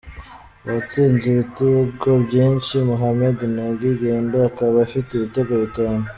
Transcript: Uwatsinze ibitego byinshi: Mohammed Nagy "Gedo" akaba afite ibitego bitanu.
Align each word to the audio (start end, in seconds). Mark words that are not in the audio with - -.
Uwatsinze 0.65 1.25
ibitego 1.33 2.09
byinshi: 2.25 2.73
Mohammed 2.89 3.37
Nagy 3.55 3.89
"Gedo" 4.01 4.37
akaba 4.49 4.75
afite 4.87 5.09
ibitego 5.13 5.53
bitanu. 5.65 6.03